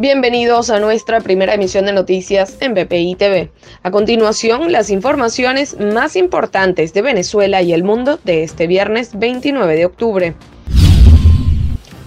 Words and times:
Bienvenidos 0.00 0.70
a 0.70 0.80
nuestra 0.80 1.20
primera 1.20 1.52
emisión 1.52 1.84
de 1.84 1.92
noticias 1.92 2.56
en 2.60 2.72
BPI 2.72 3.16
TV. 3.16 3.50
A 3.82 3.90
continuación, 3.90 4.72
las 4.72 4.88
informaciones 4.88 5.78
más 5.78 6.16
importantes 6.16 6.94
de 6.94 7.02
Venezuela 7.02 7.60
y 7.60 7.74
el 7.74 7.84
mundo 7.84 8.18
de 8.24 8.42
este 8.42 8.66
viernes 8.66 9.10
29 9.18 9.76
de 9.76 9.84
octubre. 9.84 10.34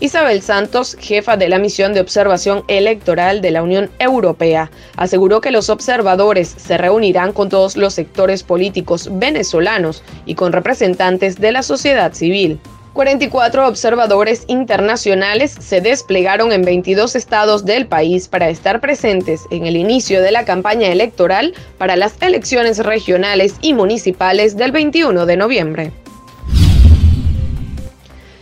Isabel 0.00 0.42
Santos, 0.42 0.98
jefa 1.00 1.38
de 1.38 1.48
la 1.48 1.58
misión 1.58 1.94
de 1.94 2.00
observación 2.00 2.62
electoral 2.68 3.40
de 3.40 3.52
la 3.52 3.62
Unión 3.62 3.88
Europea, 3.98 4.70
aseguró 4.96 5.40
que 5.40 5.50
los 5.50 5.70
observadores 5.70 6.46
se 6.58 6.76
reunirán 6.76 7.32
con 7.32 7.48
todos 7.48 7.78
los 7.78 7.94
sectores 7.94 8.42
políticos 8.42 9.08
venezolanos 9.10 10.02
y 10.26 10.34
con 10.34 10.52
representantes 10.52 11.40
de 11.40 11.52
la 11.52 11.62
sociedad 11.62 12.12
civil. 12.12 12.60
44 12.98 13.68
observadores 13.68 14.42
internacionales 14.48 15.54
se 15.60 15.80
desplegaron 15.80 16.50
en 16.50 16.62
22 16.62 17.14
estados 17.14 17.64
del 17.64 17.86
país 17.86 18.26
para 18.26 18.48
estar 18.48 18.80
presentes 18.80 19.42
en 19.52 19.66
el 19.66 19.76
inicio 19.76 20.20
de 20.20 20.32
la 20.32 20.44
campaña 20.44 20.88
electoral 20.88 21.54
para 21.78 21.94
las 21.94 22.20
elecciones 22.20 22.78
regionales 22.78 23.54
y 23.60 23.72
municipales 23.72 24.56
del 24.56 24.72
21 24.72 25.26
de 25.26 25.36
noviembre. 25.36 25.92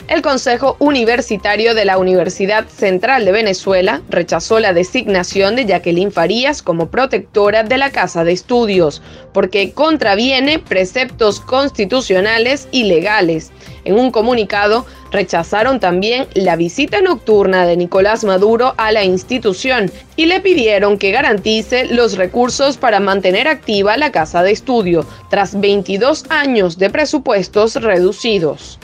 El 0.09 0.23
Consejo 0.23 0.77
Universitario 0.79 1.75
de 1.75 1.85
la 1.85 1.99
Universidad 1.99 2.69
Central 2.69 3.25
de 3.25 3.33
Venezuela 3.33 4.03
rechazó 4.09 4.61
la 4.61 4.73
designación 4.73 5.57
de 5.57 5.67
Jacqueline 5.67 6.13
Farías 6.13 6.63
como 6.63 6.91
protectora 6.91 7.65
de 7.65 7.77
la 7.77 7.91
Casa 7.91 8.23
de 8.23 8.31
Estudios, 8.31 9.03
porque 9.33 9.73
contraviene 9.73 10.61
preceptos 10.61 11.41
constitucionales 11.41 12.69
y 12.71 12.85
legales. 12.85 13.51
En 13.85 13.99
un 13.99 14.13
comunicado, 14.13 14.87
rechazaron 15.11 15.81
también 15.81 16.29
la 16.35 16.55
visita 16.55 17.01
nocturna 17.01 17.67
de 17.67 17.77
Nicolás 17.77 18.23
Maduro 18.23 18.75
a 18.77 18.93
la 18.93 19.03
institución 19.03 19.91
y 20.15 20.27
le 20.27 20.39
pidieron 20.39 20.99
que 20.99 21.11
garantice 21.11 21.87
los 21.87 22.17
recursos 22.17 22.77
para 22.77 23.01
mantener 23.01 23.49
activa 23.49 23.97
la 23.97 24.13
Casa 24.13 24.45
de 24.45 24.53
Estudio, 24.53 25.05
tras 25.31 25.61
22 25.61 26.27
años 26.29 26.79
de 26.79 26.91
presupuestos 26.91 27.75
reducidos. 27.75 28.79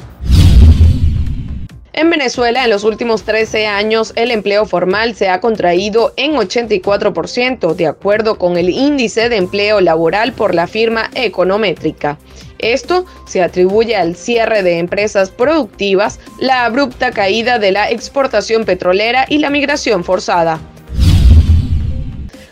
En 1.94 2.08
Venezuela, 2.08 2.64
en 2.64 2.70
los 2.70 2.84
últimos 2.84 3.22
13 3.24 3.66
años, 3.66 4.14
el 4.16 4.30
empleo 4.30 4.64
formal 4.64 5.14
se 5.14 5.28
ha 5.28 5.40
contraído 5.40 6.14
en 6.16 6.32
84%, 6.32 7.74
de 7.74 7.86
acuerdo 7.86 8.38
con 8.38 8.56
el 8.56 8.70
índice 8.70 9.28
de 9.28 9.36
empleo 9.36 9.80
laboral 9.82 10.32
por 10.32 10.54
la 10.54 10.66
firma 10.66 11.10
Econométrica. 11.14 12.18
Esto 12.58 13.04
se 13.26 13.42
atribuye 13.42 13.94
al 13.94 14.16
cierre 14.16 14.62
de 14.62 14.78
empresas 14.78 15.30
productivas, 15.30 16.18
la 16.38 16.64
abrupta 16.64 17.10
caída 17.10 17.58
de 17.58 17.72
la 17.72 17.90
exportación 17.90 18.64
petrolera 18.64 19.26
y 19.28 19.38
la 19.38 19.50
migración 19.50 20.02
forzada. 20.02 20.60